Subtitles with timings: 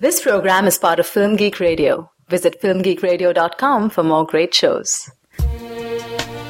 [0.00, 2.08] This program is part of Film Geek Radio.
[2.28, 5.10] Visit filmgeekradio.com for more great shows.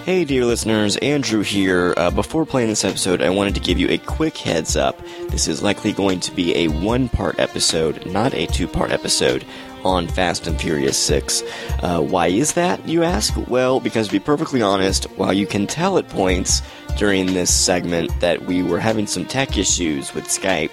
[0.04, 1.95] Hey, dear listeners, Andrew here.
[1.97, 5.00] Uh, before playing this episode, I wanted to give you a quick heads up.
[5.31, 9.46] This is likely going to be a one part episode, not a two part episode
[9.83, 11.43] on Fast and Furious 6.
[11.83, 13.35] Uh, why is that, you ask?
[13.49, 16.61] Well, because to be perfectly honest, while you can tell at points
[16.96, 20.71] during this segment that we were having some tech issues with Skype,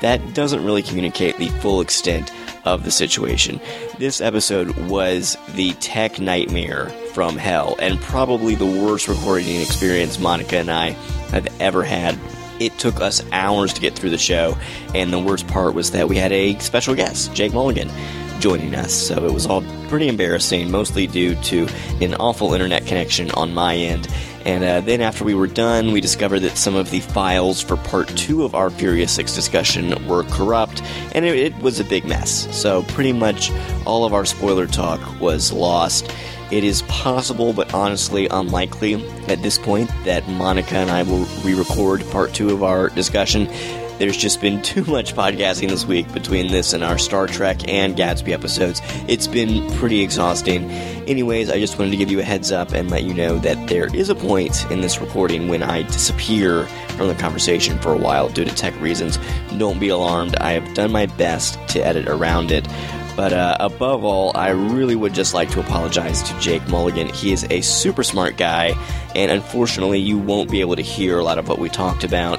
[0.00, 2.32] that doesn't really communicate the full extent
[2.64, 3.60] of the situation.
[3.98, 10.58] This episode was the tech nightmare from hell, and probably the worst recording experience Monica
[10.58, 10.90] and I
[11.30, 12.18] have ever had.
[12.60, 14.56] It took us hours to get through the show,
[14.94, 17.88] and the worst part was that we had a special guest, Jake Mulligan,
[18.40, 18.92] joining us.
[18.92, 21.68] So it was all pretty embarrassing, mostly due to
[22.00, 24.08] an awful internet connection on my end.
[24.44, 27.76] And uh, then after we were done, we discovered that some of the files for
[27.76, 30.82] part two of our Furious 6 discussion were corrupt,
[31.14, 32.48] and it, it was a big mess.
[32.56, 33.50] So pretty much
[33.84, 36.10] all of our spoiler talk was lost.
[36.50, 41.52] It is possible, but honestly unlikely at this point, that Monica and I will re
[41.52, 43.48] record part two of our discussion.
[43.98, 47.96] There's just been too much podcasting this week between this and our Star Trek and
[47.96, 48.80] Gatsby episodes.
[49.08, 50.70] It's been pretty exhausting.
[50.70, 53.68] Anyways, I just wanted to give you a heads up and let you know that
[53.68, 57.98] there is a point in this recording when I disappear from the conversation for a
[57.98, 59.18] while due to tech reasons.
[59.56, 60.36] Don't be alarmed.
[60.36, 62.68] I have done my best to edit around it.
[63.16, 67.08] But uh, above all, I really would just like to apologize to Jake Mulligan.
[67.08, 68.74] He is a super smart guy,
[69.16, 72.38] and unfortunately, you won't be able to hear a lot of what we talked about.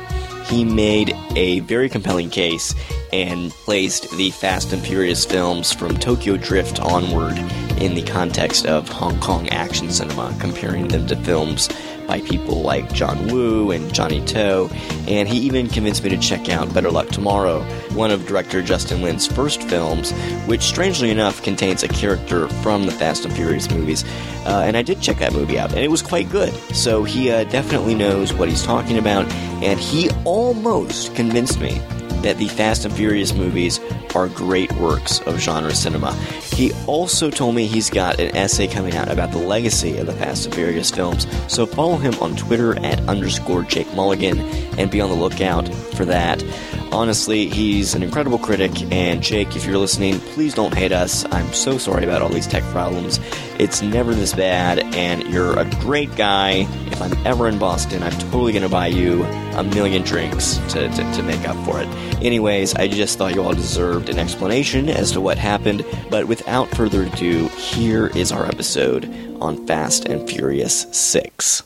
[0.50, 2.74] He made a very compelling case
[3.14, 7.38] and placed the Fast and Furious films from Tokyo Drift onward
[7.82, 11.70] in the context of Hong Kong action cinema, comparing them to films
[12.10, 14.68] by people like John Woo and Johnny To,
[15.08, 17.62] and he even convinced me to check out Better Luck Tomorrow,
[17.94, 20.12] one of director Justin Lin's first films,
[20.48, 24.04] which strangely enough contains a character from the Fast and Furious movies.
[24.46, 26.52] Uh, and I did check that movie out, and it was quite good.
[26.76, 29.32] So he uh, definitely knows what he's talking about,
[29.62, 31.80] and he almost convinced me
[32.22, 33.80] that the Fast and Furious movies
[34.16, 36.14] are great works of genre cinema.
[36.54, 40.14] He also told me he's got an essay coming out about the legacy of the
[40.14, 44.40] Fast and Furious films, so follow him on Twitter at underscore Jake Mulligan
[44.78, 46.44] and be on the lookout for that.
[46.92, 51.24] Honestly, he's an incredible critic, and Jake, if you're listening, please don't hate us.
[51.32, 53.20] I'm so sorry about all these tech problems.
[53.60, 56.68] It's never this bad, and you're a great guy.
[56.88, 59.24] If I'm ever in Boston, I'm totally going to buy you
[59.60, 61.88] a million drinks to, to, to make up for it.
[62.24, 66.70] Anyways, I just thought you all deserved an explanation as to what happened, but without
[66.70, 69.06] further ado, here is our episode
[69.42, 71.64] on Fast and Furious 6.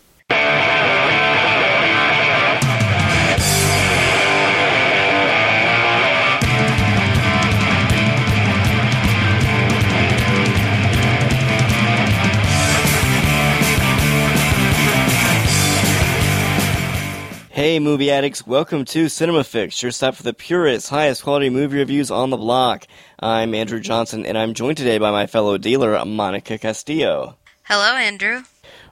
[17.64, 21.78] Hey, movie addicts, welcome to Cinema Fix, your stop for the purest, highest quality movie
[21.78, 22.86] reviews on the block.
[23.22, 27.38] I'm Andrew Johnson, and I'm joined today by my fellow dealer, Monica Castillo.
[27.64, 28.42] Hello, Andrew.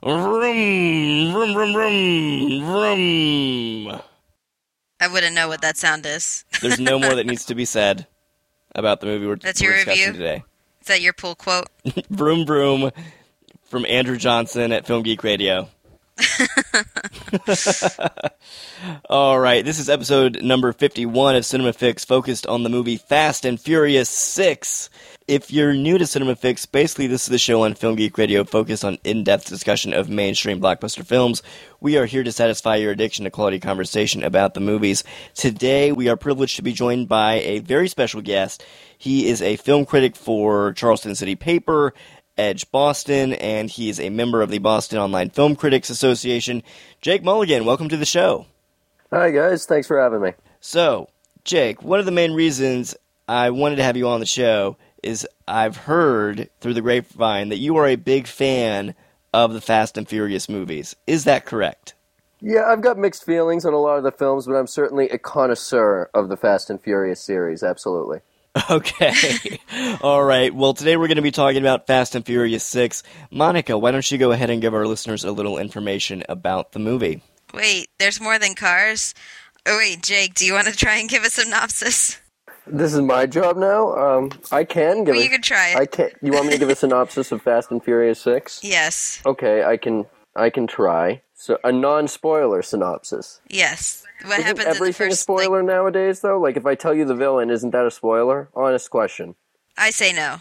[0.01, 4.01] Vroom, vroom, vroom, vroom, vroom.
[5.01, 6.45] I wouldn't know what that sound is.
[6.61, 8.07] There's no more that needs to be said
[8.73, 10.13] about the movie we're, That's we're your discussing review?
[10.13, 10.43] today.
[10.79, 11.67] Is that your pull quote?
[12.09, 12.91] Vroom, vroom,
[13.65, 15.67] from Andrew Johnson at Film Geek Radio.
[19.09, 23.45] All right, this is episode number 51 of Cinema Fix, focused on the movie Fast
[23.45, 24.89] and Furious 6.
[25.27, 28.43] If you're new to Cinema Fix, basically this is the show on Film Geek Radio
[28.43, 31.41] focused on in-depth discussion of mainstream blockbuster films.
[31.79, 35.03] We are here to satisfy your addiction to quality conversation about the movies.
[35.35, 38.65] Today, we are privileged to be joined by a very special guest.
[38.97, 41.93] He is a film critic for Charleston City Paper,
[42.41, 46.63] Edge Boston, and he is a member of the Boston Online Film Critics Association.
[46.99, 48.47] Jake Mulligan, welcome to the show.
[49.11, 50.33] Hi guys, thanks for having me.
[50.59, 51.07] So,
[51.43, 52.95] Jake, one of the main reasons
[53.27, 57.59] I wanted to have you on the show is I've heard through the grapevine that
[57.59, 58.95] you are a big fan
[59.31, 60.95] of the Fast and Furious movies.
[61.05, 61.93] Is that correct?
[62.39, 65.19] Yeah, I've got mixed feelings on a lot of the films, but I'm certainly a
[65.19, 68.21] connoisseur of the Fast and Furious series, absolutely.
[68.69, 69.59] Okay.
[70.01, 70.53] All right.
[70.53, 73.01] Well, today we're going to be talking about Fast and Furious 6.
[73.31, 76.79] Monica, why don't you go ahead and give our listeners a little information about the
[76.79, 77.21] movie?
[77.53, 79.13] Wait, there's more than cars?
[79.65, 82.19] Oh, wait, Jake, do you want to try and give a synopsis?
[82.67, 83.93] This is my job now.
[83.95, 85.13] Um, I can give.
[85.15, 85.77] Well, a- you can try it.
[85.77, 86.11] I can.
[86.21, 88.59] You want me to give a synopsis of Fast and Furious Six?
[88.63, 89.21] Yes.
[89.25, 90.05] Okay, I can.
[90.35, 91.21] I can try.
[91.41, 93.41] So a non-spoiler synopsis.
[93.49, 94.05] Yes.
[94.25, 95.21] What Isn't happens in the everything first?
[95.21, 96.39] a spoiler Like, nowadays, though?
[96.39, 98.49] Like, if I tell you the villain, isn't that a spoiler?
[98.55, 99.33] Honest question.
[99.75, 100.37] I say no.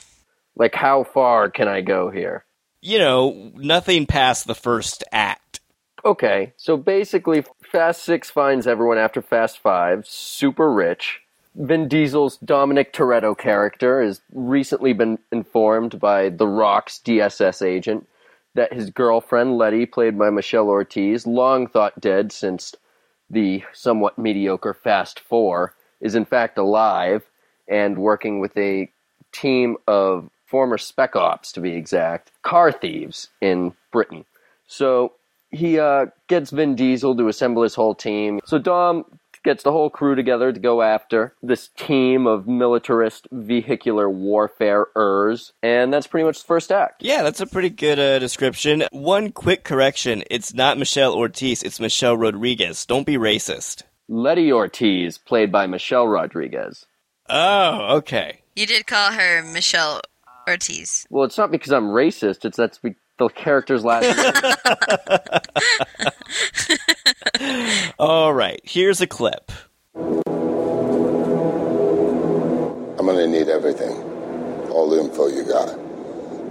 [0.56, 2.44] Like, how far can I go here?
[2.82, 5.60] You know, nothing past the first act.
[6.04, 11.20] Okay, so basically, Fast Six finds everyone after Fast Five super rich.
[11.54, 18.06] Vin Diesel's Dominic Toretto character has recently been informed by The Rock's DSS agent
[18.54, 22.74] that his girlfriend, Letty, played by Michelle Ortiz, long thought dead since
[23.28, 27.22] the somewhat mediocre Fast Four, is in fact alive
[27.68, 28.90] and working with a
[29.32, 34.24] team of former spec ops, to be exact, car thieves in Britain.
[34.66, 35.12] So
[35.50, 38.40] he uh, gets Vin Diesel to assemble his whole team.
[38.44, 39.04] So Dom
[39.44, 45.92] gets the whole crew together to go after this team of militarist vehicular warfareers, and
[45.92, 47.02] that's pretty much the first act.
[47.02, 48.84] Yeah, that's a pretty good uh, description.
[48.92, 52.86] One quick correction it's not Michelle Ortiz, it's Michelle Rodriguez.
[52.86, 53.82] Don't be racist.
[54.08, 56.86] Letty Ortiz, played by Michelle Rodriguez.
[57.28, 58.40] Oh, okay.
[58.56, 60.00] You did call her Michelle
[60.48, 61.06] Ortiz.
[61.10, 64.32] Well, it's not because I'm racist; it's that's be- the character's last name.
[67.98, 69.52] All right, here's a clip.
[72.98, 73.92] I'm gonna need everything.
[74.70, 75.68] All the info you got.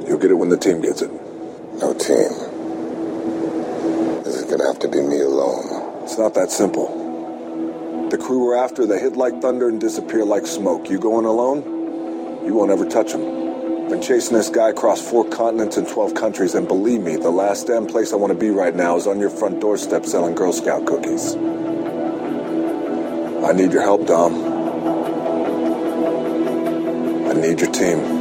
[0.07, 1.09] You'll get it when the team gets it.
[1.79, 2.29] No team.
[4.23, 6.03] This is gonna have to be me alone.
[6.03, 8.07] It's not that simple.
[8.11, 10.89] The crew we're after, they hit like thunder and disappear like smoke.
[10.89, 12.45] You going alone?
[12.45, 13.48] You won't ever touch them.
[13.89, 17.65] Been chasing this guy across four continents and 12 countries, and believe me, the last
[17.65, 20.53] damn place I want to be right now is on your front doorstep selling Girl
[20.53, 21.35] Scout cookies.
[23.43, 24.35] I need your help, Dom.
[27.29, 28.19] I need your team.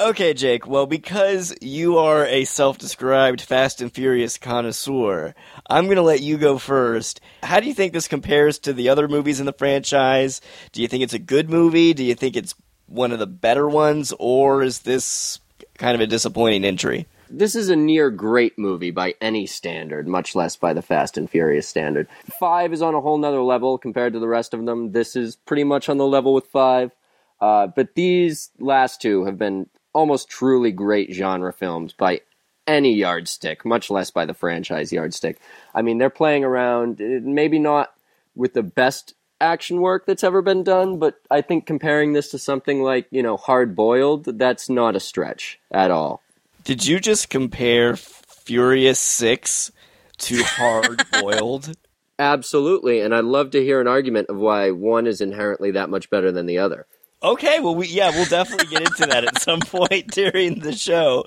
[0.00, 5.34] Okay, Jake, well, because you are a self described Fast and Furious connoisseur,
[5.70, 7.22] I'm going to let you go first.
[7.42, 10.42] How do you think this compares to the other movies in the franchise?
[10.72, 11.94] Do you think it's a good movie?
[11.94, 12.54] Do you think it's
[12.86, 14.12] one of the better ones?
[14.18, 15.40] Or is this
[15.78, 17.06] kind of a disappointing entry?
[17.38, 21.28] this is a near great movie by any standard, much less by the Fast and
[21.28, 22.08] Furious standard.
[22.38, 24.92] Five is on a whole nother level compared to the rest of them.
[24.92, 26.92] This is pretty much on the level with five.
[27.40, 32.20] Uh, but these last two have been almost truly great genre films by
[32.66, 35.38] any yardstick, much less by the franchise yardstick.
[35.74, 37.92] I mean, they're playing around, eh, maybe not
[38.34, 42.38] with the best action work that's ever been done, but I think comparing this to
[42.38, 46.22] something like, you know, Hard Boiled, that's not a stretch at all.
[46.64, 49.72] Did you just compare Furious 6
[50.18, 51.76] to Hard Boiled?
[52.18, 56.10] Absolutely, and I'd love to hear an argument of why one is inherently that much
[56.10, 56.86] better than the other.
[57.24, 61.24] Okay, well, we, yeah, we'll definitely get into that at some point during the show.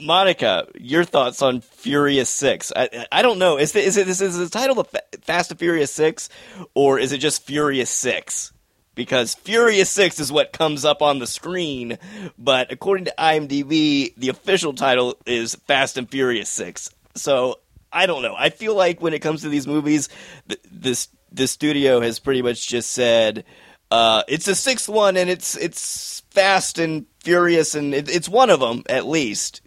[0.00, 2.72] Monica, your thoughts on Furious Six?
[2.76, 3.58] I, I don't know.
[3.58, 4.88] Is the, is it is, is the title of
[5.22, 6.28] Fast and Furious Six,
[6.74, 8.52] or is it just Furious Six?
[8.94, 11.98] Because Furious Six is what comes up on the screen,
[12.38, 16.88] but according to IMDb, the official title is Fast and Furious Six.
[17.16, 17.58] So
[17.92, 18.36] I don't know.
[18.38, 20.08] I feel like when it comes to these movies,
[20.48, 23.44] th- this the studio has pretty much just said.
[23.92, 28.48] Uh, it's the sixth one, and it's it's fast and furious, and it, it's one
[28.48, 29.60] of them at least.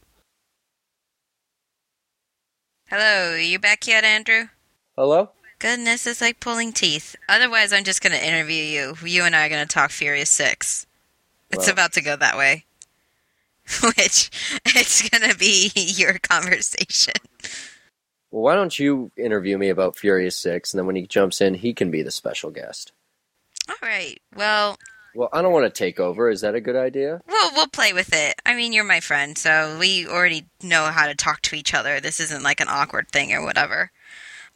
[2.88, 4.46] Hello, are you back yet, Andrew?
[4.96, 5.30] Hello?
[5.60, 7.16] Goodness, it's like pulling teeth.
[7.30, 8.96] Otherwise, I'm just going to interview you.
[9.06, 10.88] You and I are going to talk Furious 6.
[11.52, 11.74] It's Well.
[11.74, 12.66] about to go that way.
[13.84, 14.32] Which,
[14.66, 17.14] it's going to be your conversation.
[18.32, 21.54] Well, why don't you interview me about Furious Six, and then when he jumps in,
[21.54, 22.92] he can be the special guest.
[23.70, 24.20] All right.
[24.36, 24.78] Well,
[25.16, 26.30] Well, I don't want to take over.
[26.30, 27.22] Is that a good idea?
[27.28, 28.36] we'll we'll play with it.
[28.46, 32.00] I mean, you're my friend, so we already know how to talk to each other.
[32.00, 33.92] This isn't like an awkward thing or whatever.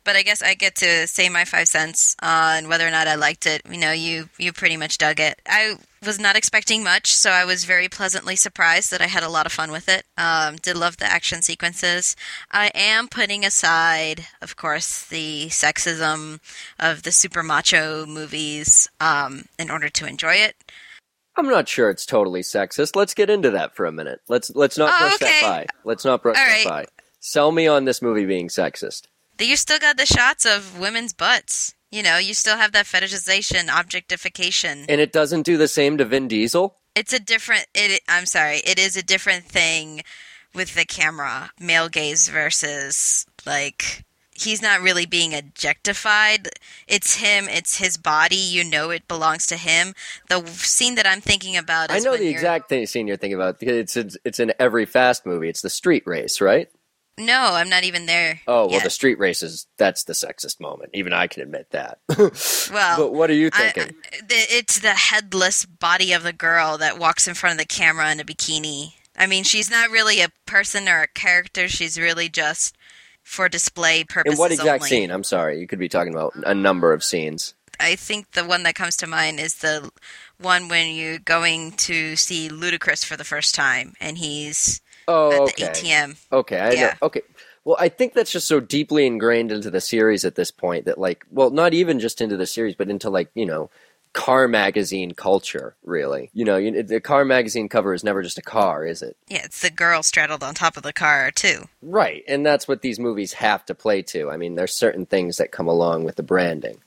[0.09, 3.13] But I guess I get to say my five cents on whether or not I
[3.13, 3.61] liked it.
[3.69, 5.39] You know, you you pretty much dug it.
[5.47, 9.29] I was not expecting much, so I was very pleasantly surprised that I had a
[9.29, 10.05] lot of fun with it.
[10.17, 12.15] Um, did love the action sequences.
[12.51, 16.39] I am putting aside, of course, the sexism
[16.79, 20.55] of the super macho movies um, in order to enjoy it.
[21.37, 22.95] I'm not sure it's totally sexist.
[22.95, 24.21] Let's get into that for a minute.
[24.27, 25.41] Let's let's not Oh, brush okay.
[25.41, 25.67] that by.
[25.83, 26.87] Let's not brush All that right.
[26.87, 27.03] by.
[27.19, 29.03] Sell me on this movie being sexist.
[29.46, 31.74] You still got the shots of women's butts.
[31.91, 34.86] You know, you still have that fetishization, objectification.
[34.88, 36.75] And it doesn't do the same to Vin Diesel?
[36.96, 37.65] It's a different.
[37.74, 38.01] It.
[38.08, 38.58] I'm sorry.
[38.58, 40.01] It is a different thing
[40.53, 44.03] with the camera, male gaze versus like
[44.34, 46.50] he's not really being objectified.
[46.88, 47.48] It's him.
[47.50, 48.36] It's his body.
[48.36, 49.93] You know, it belongs to him.
[50.29, 51.91] The scene that I'm thinking about.
[51.91, 53.60] I know the you're- exact thing, scene you're thinking about.
[53.60, 55.50] because It's, it's it's in every fast movie.
[55.50, 56.69] It's the street race, right?
[57.19, 58.39] No, I'm not even there.
[58.47, 58.83] Oh well, yet.
[58.83, 59.67] the street races.
[59.77, 60.91] That's the sexist moment.
[60.93, 61.99] Even I can admit that.
[62.71, 63.95] Well, but what are you thinking?
[64.13, 67.65] I- the, it's the headless body of the girl that walks in front of the
[67.65, 68.93] camera in a bikini.
[69.17, 71.67] I mean, she's not really a person or a character.
[71.67, 72.77] She's really just
[73.23, 74.39] for display In purposes.
[74.39, 74.89] what exact only.
[74.89, 75.11] scene?
[75.11, 75.59] I'm sorry.
[75.59, 77.53] You could be talking about a number of scenes.
[77.79, 79.89] I think the one that comes to mind is the
[80.39, 85.39] one when you're going to see Ludacris for the first time, and he's Oh, at
[85.41, 85.65] okay.
[85.65, 86.17] the ATM.
[86.31, 86.81] Okay, I Yeah.
[86.81, 87.07] know.
[87.07, 87.21] Okay.
[87.65, 90.97] Well, I think that's just so deeply ingrained into the series at this point that,
[90.97, 93.69] like, well, not even just into the series, but into, like, you know,
[94.13, 96.31] car magazine culture, really.
[96.33, 99.15] You know, you, the car magazine cover is never just a car, is it?
[99.27, 101.65] Yeah, it's the girl straddled on top of the car too.
[101.81, 102.23] Right.
[102.27, 104.31] And that's what these movies have to play to.
[104.31, 106.81] I mean, there's certain things that come along with the branding.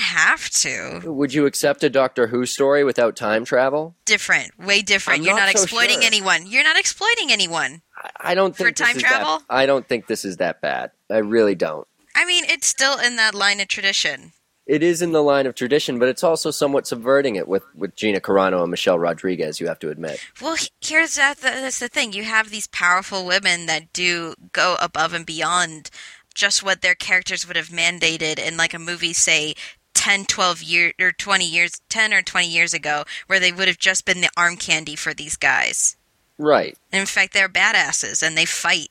[0.00, 1.00] Have to.
[1.04, 3.94] Would you accept a Doctor Who story without time travel?
[4.04, 5.20] Different, way different.
[5.20, 6.06] I'm You're not not, so exploiting sure.
[6.06, 6.46] anyone.
[6.46, 7.82] You're not exploiting anyone.
[7.96, 9.38] I- I don't For think this time travel?
[9.38, 10.90] That, I don't think this is that bad.
[11.10, 11.86] I really don't.
[12.16, 14.32] I mean, it's still in that line of tradition.
[14.66, 17.96] It is in the line of tradition, but it's also somewhat subverting it with, with
[17.96, 20.20] Gina Carano and Michelle Rodriguez, you have to admit.
[20.40, 21.38] Well, here's that.
[21.38, 22.12] That's the thing.
[22.12, 25.90] You have these powerful women that do go above and beyond
[26.34, 29.54] just what their characters would have mandated in like a movie, say
[29.94, 33.78] 10, 12 years or 20 years, 10 or 20 years ago, where they would have
[33.78, 35.96] just been the arm candy for these guys.
[36.38, 36.76] Right.
[36.92, 38.88] In fact, they're badasses and they fight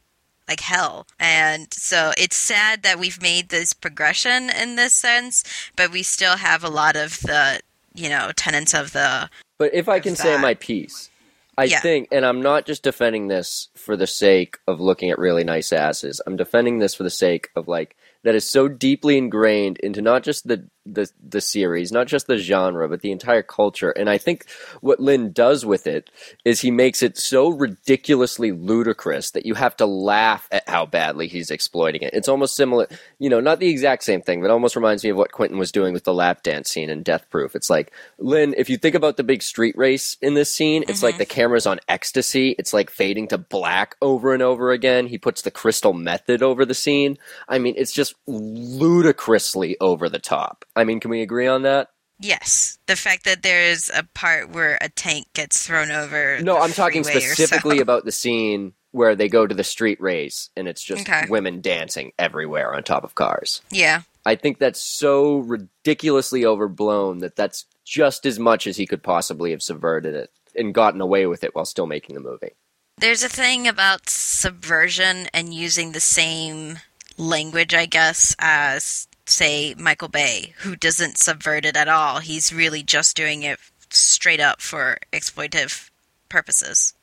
[0.48, 1.08] like hell.
[1.20, 5.44] And so it's sad that we've made this progression in this sense,
[5.76, 7.60] but we still have a lot of the,
[7.94, 11.10] you know, tenets of the But if I can say my piece,
[11.58, 11.82] I Yeah.
[11.82, 15.74] think, and I'm not just defending this for the sake of looking at really nice
[15.74, 16.22] asses.
[16.26, 20.24] I'm defending this for the sake of like that is so deeply ingrained into not
[20.24, 23.92] just the the the series, not just the genre, but the entire culture.
[23.92, 24.46] And I think
[24.82, 26.10] what Lin does with it
[26.46, 31.28] is he makes it so ridiculously ludicrous that you have to laugh at how badly
[31.28, 32.14] he's exploiting it.
[32.14, 32.88] It's almost similar,
[33.20, 35.72] you know, not the exact same thing, but almost reminds me of what Quentin was
[35.72, 37.56] doing with the lap dance scene in Death Proof.
[37.56, 41.04] It's like Lin, if you think about the big street race in this scene, it's
[41.04, 41.20] like mm-hmm.
[41.20, 42.56] the camera's on ecstasy.
[42.58, 45.08] It's like fading to black over and over again.
[45.08, 47.18] He puts the crystal method over the scene.
[47.48, 50.66] I mean, it's just ludicrously over the top.
[50.80, 51.90] I mean, can we agree on that?
[52.22, 56.40] Yes, the fact that there's a part where a tank gets thrown over.
[56.42, 57.82] No, I'm talking specifically so.
[57.82, 61.28] about the scene where they go to the street race and it's just Okay.
[61.30, 63.62] women dancing everywhere on top of cars.
[63.72, 69.02] Yeah, I think that's so ridiculously overblown that that's just as much as he could
[69.04, 72.52] possibly have subverted it and gotten away with it while still making the movie.
[72.98, 76.80] there's a thing about subversion and using the same
[77.18, 82.20] language, I guess, as say Michael Bay, who doesn't subvert it at all.
[82.20, 83.60] He's really just doing it
[83.90, 85.90] straight up for exploitive
[86.30, 86.94] purposes.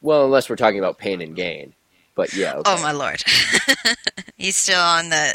[0.00, 1.74] Well, unless we're talking about pain and gain.
[2.14, 2.62] But yeah, okay.
[2.66, 3.24] Oh my lord,
[4.36, 5.34] he's still on the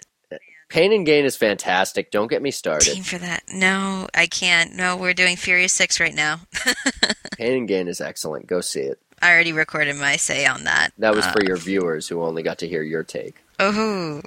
[0.70, 2.12] pain and gain is fantastic.
[2.12, 2.94] Don't get me started.
[2.94, 3.44] team for that.
[3.52, 4.76] No, I can't.
[4.76, 6.42] No, we're doing Furious Six right now.
[7.38, 8.46] pain and gain is excellent.
[8.46, 9.00] Go see it.
[9.22, 10.92] I already recorded my say on that.
[10.98, 13.38] That was Uh, for your viewers who only got to hear your take.
[13.60, 14.22] Oh,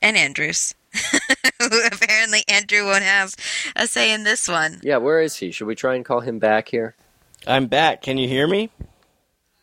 [0.00, 0.74] and Andrews.
[1.60, 3.34] Apparently, Andrew won't have
[3.76, 4.80] a say in this one.
[4.82, 5.50] Yeah, where is he?
[5.50, 6.94] Should we try and call him back here?
[7.46, 8.02] I'm back.
[8.02, 8.70] Can you hear me?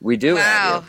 [0.01, 0.35] We do.
[0.35, 0.85] Wow.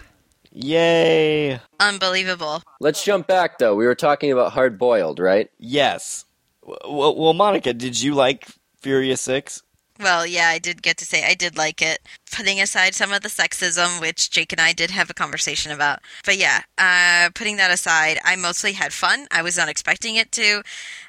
[0.53, 1.61] Yay!
[1.79, 2.63] unbelievable.
[2.81, 3.77] Let's jump back though.
[3.77, 5.49] We were talking about hard boiled, right?
[5.59, 6.25] Yes.
[6.63, 8.49] Well, well, Monica, did you like
[8.81, 9.63] Furious Six?
[10.01, 12.01] Well, yeah, I did get to say I did like it.
[12.33, 16.01] Putting aside some of the sexism, which Jake and I did have a conversation about.
[16.25, 19.27] But yeah, uh, putting that aside, I mostly had fun.
[19.31, 20.63] I was not expecting it to,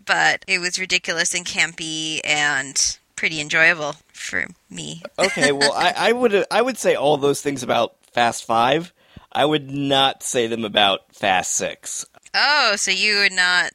[0.05, 5.01] but it was ridiculous and campy and pretty enjoyable for me.
[5.19, 8.91] Okay, well, I, I would I would say all those things about Fast Five.
[9.31, 12.05] I would not say them about Fast Six.
[12.33, 13.71] Oh, so you are not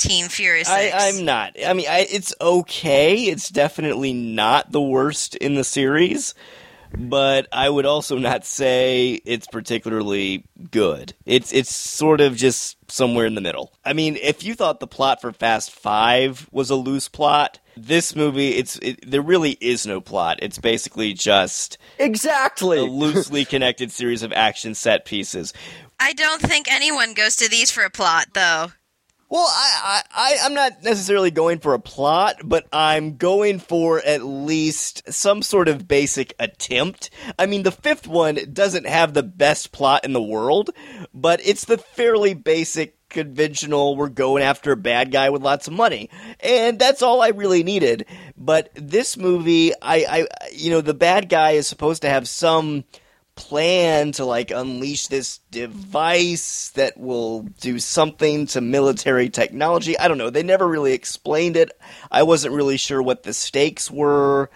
[0.00, 1.18] Team Furious I, 6.
[1.18, 1.56] I'm not.
[1.64, 3.24] I mean, I, it's okay.
[3.24, 6.34] It's definitely not the worst in the series,
[6.96, 11.14] but I would also not say it's particularly good.
[11.26, 13.72] It's it's sort of just somewhere in the middle.
[13.84, 18.16] I mean, if you thought the plot for Fast Five was a loose plot, this
[18.16, 20.38] movie it's it, there really is no plot.
[20.42, 22.98] It's basically just exactly a Exactly.
[22.98, 25.52] loosely connected series of action set pieces.
[26.00, 28.72] I don't think anyone goes to these for a plot, though.
[29.30, 34.24] Well, I, I, I'm not necessarily going for a plot, but I'm going for at
[34.24, 37.10] least some sort of basic attempt.
[37.38, 40.70] I mean, the fifth one doesn't have the best plot in the world,
[41.14, 45.74] but it's the fairly basic, conventional, we're going after a bad guy with lots of
[45.74, 46.10] money.
[46.40, 48.06] And that's all I really needed.
[48.36, 52.82] But this movie, I, I, you know, the bad guy is supposed to have some
[53.40, 59.98] plan to like unleash this device that will do something to military technology.
[59.98, 60.28] I don't know.
[60.28, 61.70] They never really explained it.
[62.10, 64.50] I wasn't really sure what the stakes were.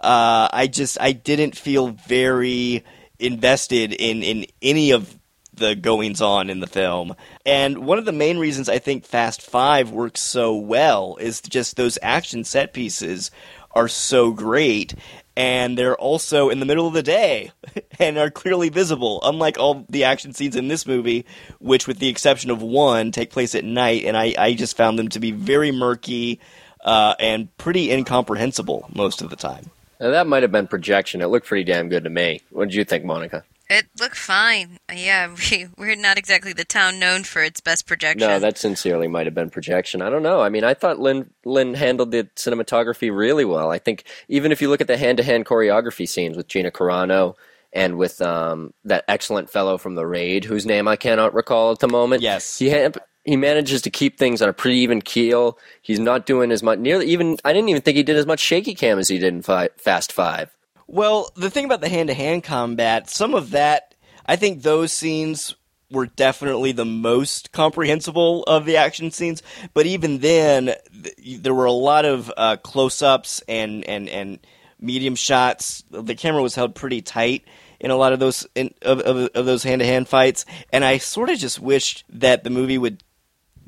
[0.00, 2.82] Uh, I just I didn't feel very
[3.18, 5.14] invested in in any of
[5.52, 7.14] the goings on in the film.
[7.44, 11.76] And one of the main reasons I think Fast 5 works so well is just
[11.76, 13.30] those action set pieces
[13.72, 14.94] are so great
[15.40, 17.50] and they're also in the middle of the day
[17.98, 21.24] and are clearly visible unlike all the action scenes in this movie
[21.60, 24.98] which with the exception of one take place at night and i, I just found
[24.98, 26.40] them to be very murky
[26.84, 29.70] uh, and pretty incomprehensible most of the time
[30.00, 31.20] Now, that might have been projection.
[31.20, 32.40] It looked pretty damn good to me.
[32.48, 33.44] What did you think, Monica?
[33.70, 34.78] It looked fine.
[34.92, 38.28] Yeah, we, we're not exactly the town known for its best projection.
[38.28, 40.02] No, that sincerely might have been projection.
[40.02, 40.40] I don't know.
[40.40, 43.70] I mean, I thought Lin Lin handled the cinematography really well.
[43.70, 46.72] I think even if you look at the hand to hand choreography scenes with Gina
[46.72, 47.36] Carano
[47.72, 51.78] and with um, that excellent fellow from the raid, whose name I cannot recall at
[51.78, 52.22] the moment.
[52.22, 52.58] Yes.
[52.58, 52.90] he ha-
[53.24, 55.58] he manages to keep things on a pretty even keel.
[55.80, 56.80] He's not doing as much.
[56.80, 59.32] Nearly even I didn't even think he did as much shaky cam as he did
[59.32, 60.50] in fi- Fast Five.
[60.92, 63.94] Well, the thing about the hand to hand combat, some of that,
[64.26, 65.54] I think those scenes
[65.88, 69.40] were definitely the most comprehensible of the action scenes.
[69.72, 74.40] But even then, th- there were a lot of uh, close ups and, and, and
[74.80, 75.84] medium shots.
[75.92, 77.44] The camera was held pretty tight
[77.78, 80.44] in a lot of those in, of, of, of those hand to hand fights.
[80.72, 83.04] And I sort of just wished that the movie would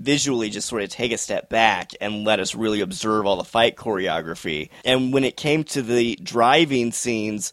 [0.03, 3.45] visually just sort of take a step back and let us really observe all the
[3.45, 4.71] fight choreography.
[4.85, 7.53] And when it came to the driving scenes,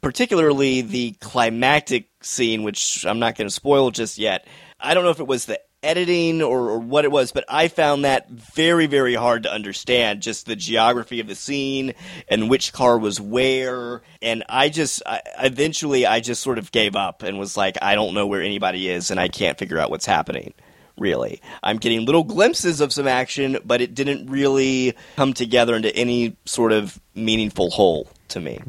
[0.00, 4.46] particularly the climactic scene, which I'm not going to spoil just yet,
[4.80, 7.68] I don't know if it was the editing or, or what it was, but I
[7.68, 10.22] found that very, very hard to understand.
[10.22, 11.94] Just the geography of the scene
[12.26, 14.02] and which car was where.
[14.20, 17.94] And I just, I, eventually, I just sort of gave up and was like, I
[17.94, 20.54] don't know where anybody is and I can't figure out what's happening
[20.98, 21.40] really.
[21.62, 26.36] I'm getting little glimpses of some action, but it didn't really come together into any
[26.44, 28.60] sort of meaningful whole to me.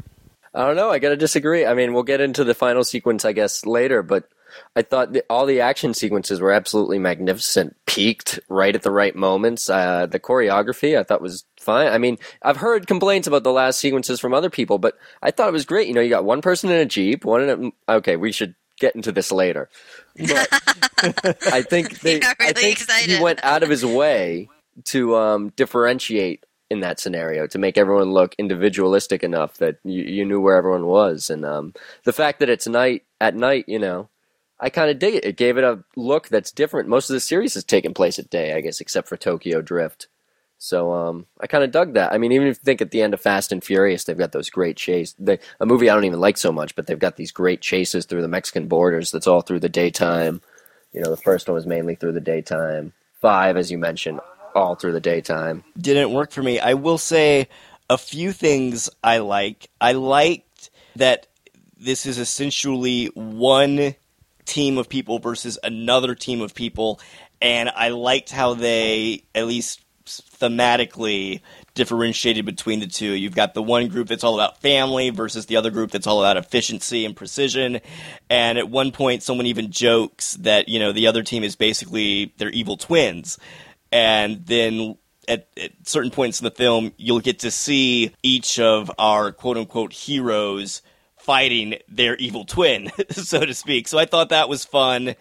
[0.54, 0.90] I don't know.
[0.90, 1.66] I got to disagree.
[1.66, 4.28] I mean, we'll get into the final sequence, I guess, later, but
[4.74, 9.14] I thought the, all the action sequences were absolutely magnificent, peaked right at the right
[9.14, 9.68] moments.
[9.68, 11.88] Uh, the choreography I thought was fine.
[11.88, 15.48] I mean, I've heard complaints about the last sequences from other people, but I thought
[15.48, 15.88] it was great.
[15.88, 17.96] You know, you got one person in a Jeep, one in a.
[17.96, 19.68] Okay, we should get into this later.
[20.16, 20.48] But
[21.52, 23.16] I think they, got I think excited.
[23.16, 24.48] he went out of his way
[24.84, 30.24] to um, differentiate in that scenario to make everyone look individualistic enough that you, you
[30.24, 31.30] knew where everyone was.
[31.30, 34.08] And um, the fact that it's night at night, you know,
[34.58, 35.24] I kind of dig it.
[35.24, 36.88] It gave it a look that's different.
[36.88, 40.08] Most of the series has taken place at day, I guess, except for Tokyo Drift.
[40.58, 42.12] So um, I kind of dug that.
[42.12, 44.32] I mean, even if you think at the end of Fast and Furious, they've got
[44.32, 45.14] those great chase.
[45.18, 48.06] They, a movie I don't even like so much, but they've got these great chases
[48.06, 49.10] through the Mexican borders.
[49.10, 50.40] That's all through the daytime.
[50.92, 52.94] You know, the first one was mainly through the daytime.
[53.20, 54.20] Five, as you mentioned,
[54.54, 55.62] all through the daytime.
[55.78, 56.58] didn't work for me.
[56.58, 57.48] I will say
[57.90, 59.68] a few things I like.
[59.80, 61.26] I liked that
[61.78, 63.94] this is essentially one
[64.46, 67.00] team of people versus another team of people,
[67.42, 71.40] and I liked how they, at least thematically,
[71.74, 73.12] differentiated between the two.
[73.12, 76.20] You've got the one group that's all about family versus the other group that's all
[76.20, 77.80] about efficiency and precision.
[78.30, 82.32] And at one point, someone even jokes that, you know, the other team is basically
[82.38, 83.38] they're evil twins.
[83.92, 84.96] And then
[85.28, 89.56] at, at certain points in the film, you'll get to see each of our quote
[89.56, 90.82] unquote heroes
[91.18, 93.88] fighting their evil twin, so to speak.
[93.88, 95.14] So I thought that was fun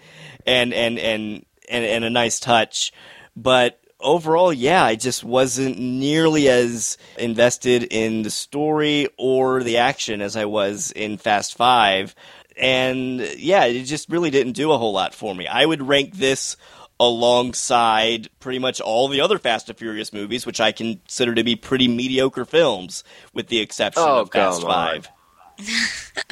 [0.46, 2.94] and and and and, and a nice touch.
[3.36, 10.22] But overall, yeah, I just wasn't nearly as invested in the story or the action
[10.22, 12.16] as I was in Fast Five.
[12.58, 15.48] And yeah, it just really didn't do a whole lot for me.
[15.48, 16.56] I would rank this
[16.98, 21.58] alongside pretty much all the other Fast and Furious movies, which I consider to be
[21.58, 25.02] pretty mediocre films, with the exception Oh, of Fast come on.
[25.02, 25.10] Five.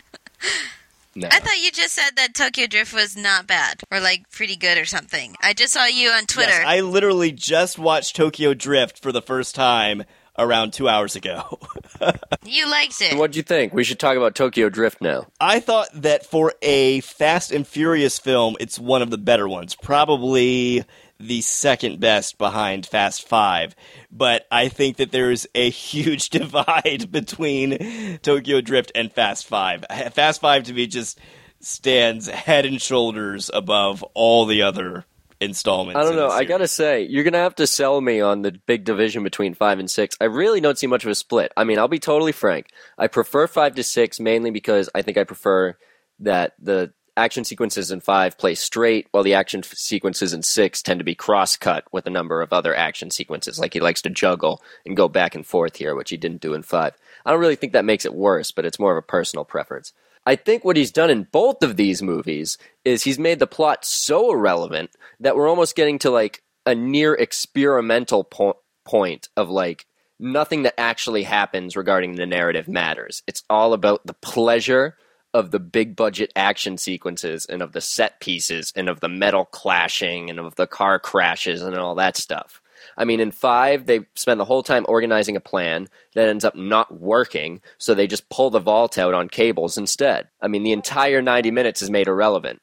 [1.16, 1.28] No.
[1.32, 4.78] I thought you just said that Tokyo Drift was not bad or like pretty good
[4.78, 5.36] or something.
[5.42, 6.50] I just saw you on Twitter.
[6.52, 10.04] Yes, I literally just watched Tokyo Drift for the first time
[10.38, 11.60] around two hours ago.
[12.46, 13.16] you liked it.
[13.18, 13.74] What'd you think?
[13.74, 15.28] We should talk about Tokyo Drift now.
[15.40, 19.76] I thought that for a Fast and Furious film, it's one of the better ones.
[19.76, 20.84] Probably
[21.20, 23.76] the second best behind Fast Five.
[24.12, 29.86] But I think that there's a huge divide between Tokyo Drift and Fast Five.
[30.14, 31.20] Fast Five to me just
[31.60, 35.06] stands head and shoulders above all the other
[35.40, 35.98] installments.
[35.98, 36.30] I don't know.
[36.30, 39.80] I gotta say, you're gonna have to sell me on the big division between five
[39.80, 40.16] and six.
[40.20, 41.52] I really don't see much of a split.
[41.56, 42.68] I mean, I'll be totally frank.
[42.98, 45.78] I prefer five to six mainly because I think I prefer
[46.20, 51.00] that the action sequences in five play straight, while the action sequences in six tend
[51.00, 53.60] to be cross cut with a number of other action sequences.
[53.60, 56.54] Like he likes to juggle and go back and forth here, which he didn't do
[56.54, 56.94] in five.
[57.26, 59.94] I don't really think that makes it worse, but it's more of a personal preference.
[60.26, 63.86] I think what he's done in both of these movies is he's made the plot
[63.86, 69.86] so irrelevant that we're almost getting to like a near experimental po- point of like
[70.20, 73.22] nothing that actually happens regarding the narrative matters.
[73.28, 74.96] It's all about the pleasure
[75.34, 79.46] of the big budget action sequences and of the set pieces and of the metal
[79.46, 82.62] clashing and of the car crashes and all that stuff.
[82.98, 86.56] I mean, in five, they spend the whole time organizing a plan that ends up
[86.56, 90.28] not working, so they just pull the vault out on cables instead.
[90.42, 92.62] I mean, the entire 90 minutes is made irrelevant.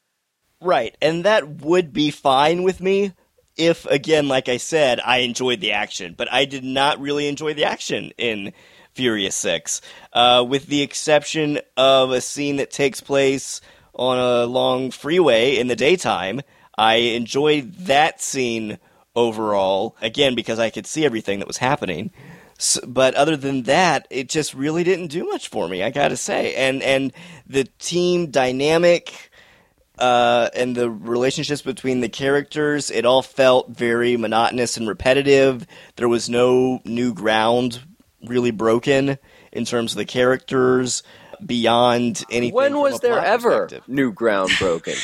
[0.60, 3.12] Right, and that would be fine with me
[3.56, 7.54] if, again, like I said, I enjoyed the action, but I did not really enjoy
[7.54, 8.52] the action in
[9.00, 9.80] Furious 6,
[10.12, 13.62] uh, with the exception of a scene that takes place
[13.94, 16.42] on a long freeway in the daytime.
[16.76, 18.78] I enjoyed that scene
[19.16, 22.10] overall, again, because I could see everything that was happening.
[22.58, 25.82] S but other than that, it just really didn't do much for me.
[25.82, 27.10] I gotta say, and and
[27.46, 29.30] the team dynamic
[29.98, 35.66] uh, and the relationships between the characters, it all felt very monotonous and repetitive.
[35.96, 37.80] There was no new ground
[38.24, 39.18] really broken
[39.52, 41.02] in terms of the characters
[41.44, 42.54] beyond anything.
[42.54, 44.94] When from a was there ever new ground broken?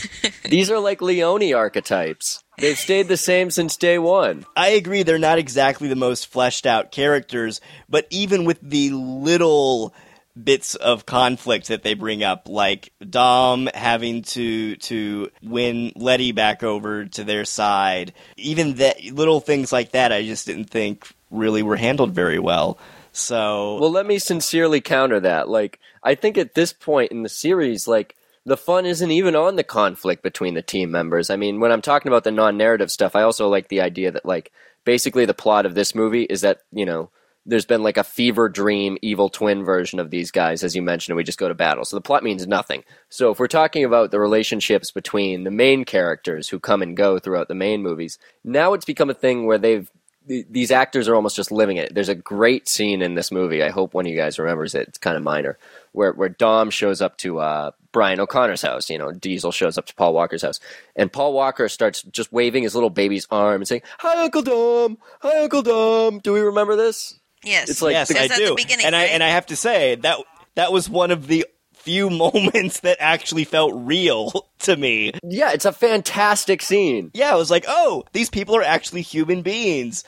[0.44, 2.42] These are like Leone archetypes.
[2.58, 4.46] They've stayed the same since day one.
[4.56, 9.94] I agree they're not exactly the most fleshed out characters, but even with the little
[10.42, 16.62] bits of conflict that they bring up, like Dom having to to win Letty back
[16.62, 21.62] over to their side, even that little things like that, I just didn't think really
[21.62, 22.78] were handled very well.
[23.12, 25.48] So Well, let me sincerely counter that.
[25.48, 29.56] Like, I think at this point in the series, like, the fun isn't even on
[29.56, 31.30] the conflict between the team members.
[31.30, 34.12] I mean, when I'm talking about the non narrative stuff, I also like the idea
[34.12, 34.52] that, like,
[34.84, 37.10] basically the plot of this movie is that, you know,
[37.46, 41.12] there's been like a fever dream evil twin version of these guys, as you mentioned,
[41.12, 41.84] and we just go to battle.
[41.84, 42.82] So the plot means nothing.
[43.08, 47.18] So if we're talking about the relationships between the main characters who come and go
[47.18, 49.90] throughout the main movies, now it's become a thing where they've
[50.28, 51.94] th- these actors are almost just living it.
[51.94, 53.62] There's a great scene in this movie.
[53.62, 54.88] I hope one of you guys remembers it.
[54.88, 55.58] It's kind of minor,
[55.92, 58.90] where where Dom shows up to uh, Brian O'Connor's house.
[58.90, 60.60] You know, Diesel shows up to Paul Walker's house,
[60.94, 64.98] and Paul Walker starts just waving his little baby's arm and saying, "Hi, Uncle Dom.
[65.20, 67.18] Hi, Uncle Dom." Do we remember this?
[67.44, 67.68] Yes.
[67.70, 69.56] It's like yes, the- I It's the do, beginning, and I and I have to
[69.56, 70.18] say that
[70.56, 71.46] that was one of the
[71.86, 75.12] few moments that actually felt real to me.
[75.22, 77.10] Yeah, it's a fantastic scene.
[77.14, 80.04] Yeah, I was like, oh, these people are actually human beings.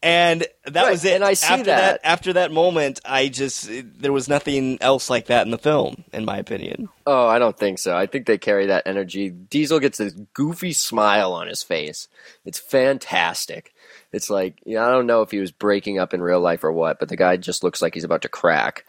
[0.00, 1.14] And that Right, was it.
[1.14, 2.00] and I see after that.
[2.04, 3.68] After that moment, I just
[4.00, 6.88] there was nothing else like that in the film, in my opinion.
[7.04, 7.96] Oh, I don't think so.
[7.96, 9.28] I think they carry that energy.
[9.30, 12.06] Diesel gets this goofy smile on his face.
[12.44, 13.74] It's fantastic.
[14.12, 17.00] It's like, I don't know if he was breaking up in real life or what,
[17.00, 18.84] but the guy just looks like he's about to crack.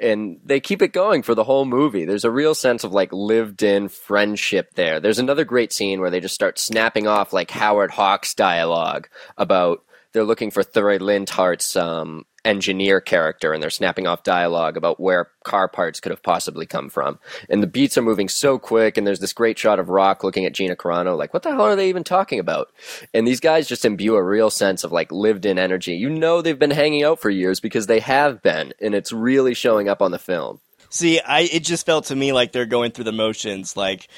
[0.00, 2.04] And they keep it going for the whole movie.
[2.04, 5.00] There's a real sense of like lived in friendship there.
[5.00, 9.84] There's another great scene where they just start snapping off like Howard Hawks dialogue about
[10.12, 15.30] they're looking for Thure Lindhardt's um, engineer character and they're snapping off dialogue about where
[15.44, 17.18] car parts could have possibly come from.
[17.48, 20.44] And the beats are moving so quick and there's this great shot of Rock looking
[20.44, 22.68] at Gina Carano like, what the hell are they even talking about?
[23.12, 25.94] And these guys just imbue a real sense of like lived in energy.
[25.94, 29.54] You know they've been hanging out for years because they have been and it's really
[29.54, 30.60] showing up on the film.
[30.90, 33.76] See, I it just felt to me like they're going through the motions.
[33.76, 34.08] Like,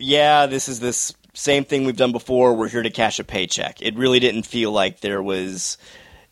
[0.00, 2.54] yeah, this is this same thing we've done before.
[2.54, 3.82] We're here to cash a paycheck.
[3.82, 5.78] It really didn't feel like there was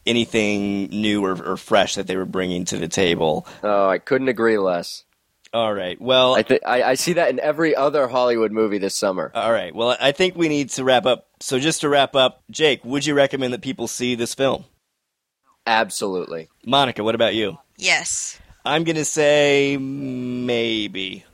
[0.06, 3.46] anything new or, or fresh that they were bringing to the table.
[3.62, 5.04] Oh, I couldn't agree less.
[5.54, 6.00] All right.
[6.00, 9.30] Well, I, th- I, I see that in every other Hollywood movie this summer.
[9.34, 9.74] all right.
[9.74, 11.28] Well, I think we need to wrap up.
[11.40, 14.64] So, just to wrap up, Jake, would you recommend that people see this film?
[15.66, 16.48] Absolutely.
[16.64, 17.58] Monica, what about you?
[17.76, 18.38] Yes.
[18.64, 21.24] I'm gonna say maybe.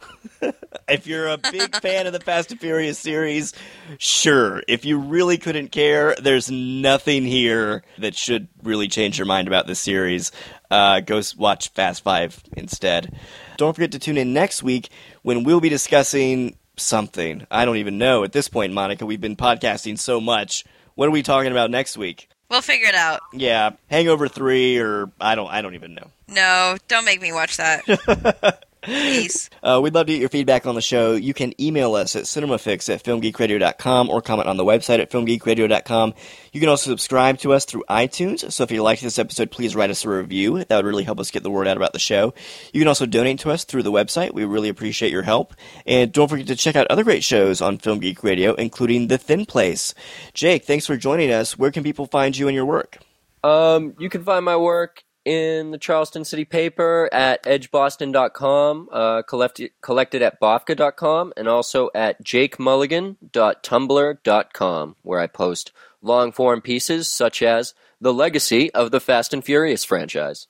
[0.89, 3.53] if you're a big fan of the Fast and Furious series,
[3.99, 4.63] sure.
[4.69, 9.67] If you really couldn't care, there's nothing here that should really change your mind about
[9.67, 10.33] this series.
[10.71, 13.15] Uh, go watch Fast Five instead.
[13.57, 14.89] Don't forget to tune in next week
[15.23, 17.47] when we'll be discussing something.
[17.51, 19.07] I don't even know at this point, Monica.
[19.07, 20.65] We've been podcasting so much.
[20.95, 22.29] What are we talking about next week?
[22.51, 23.21] We'll figure it out.
[23.33, 25.49] Yeah, Hangover Three, or I don't.
[25.49, 26.11] I don't even know.
[26.29, 28.63] No, don't make me watch that.
[28.89, 29.51] Peace.
[29.63, 31.13] Uh, we'd love to get your feedback on the show.
[31.13, 36.15] You can email us at cinemafix at filmgeekradio.com or comment on the website at filmgeekradio.com.
[36.53, 38.51] You can also subscribe to us through iTunes.
[38.51, 40.65] So if you liked this episode, please write us a review.
[40.65, 42.33] That would really help us get the word out about the show.
[42.73, 44.33] You can also donate to us through the website.
[44.33, 45.55] We really appreciate your help.
[45.87, 49.19] And don't forget to check out other great shows on Film Geek Radio, including The
[49.19, 49.95] Thin Place.
[50.33, 51.59] Jake, thanks for joining us.
[51.59, 52.99] Where can people find you and your work?
[53.45, 59.73] Um, you can find my work in the Charleston City paper at edgeboston.com, uh, collected,
[59.83, 67.75] collected at bofca.com, and also at jakemulligan.tumblr.com, where I post long form pieces such as
[68.01, 70.47] The Legacy of the Fast and Furious franchise.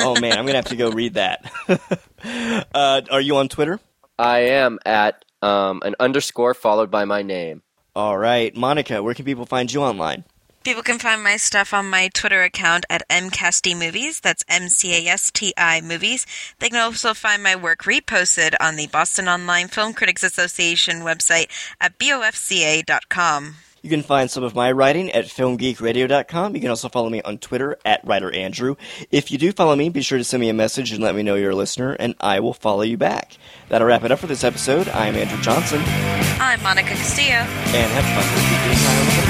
[0.00, 1.48] Oh man, I'm gonna have to go read that.
[2.74, 3.78] uh, are you on Twitter?
[4.18, 7.62] I am at um, an underscore followed by my name.
[7.94, 10.24] All right, Monica, where can people find you online?
[10.62, 14.20] People can find my stuff on my Twitter account at MCASTI Movies.
[14.20, 16.26] That's M C A S T I Movies.
[16.58, 21.46] They can also find my work reposted on the Boston Online Film Critics Association website
[21.80, 23.54] at bofca.com.
[23.82, 26.54] You can find some of my writing at filmgeekradio.com.
[26.54, 28.76] You can also follow me on Twitter at WriterAndrew.
[29.10, 31.22] If you do follow me, be sure to send me a message and let me
[31.22, 33.38] know you're a listener, and I will follow you back.
[33.70, 34.90] That'll wrap it up for this episode.
[34.90, 35.80] I'm Andrew Johnson,
[36.38, 37.36] I'm Monica Castillo.
[37.36, 39.29] and have fun